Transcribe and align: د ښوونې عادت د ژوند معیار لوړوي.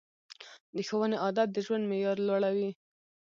د 0.75 0.77
ښوونې 0.87 1.17
عادت 1.23 1.47
د 1.53 1.57
ژوند 1.65 1.85
معیار 1.91 2.17
لوړوي. 2.27 2.69